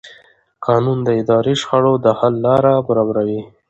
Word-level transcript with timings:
قانون 0.65 0.97
د 1.03 1.09
اداري 1.21 1.53
شخړو 1.61 1.93
د 2.05 2.07
حل 2.19 2.33
لاره 2.45 2.73
برابروي. 2.87 3.41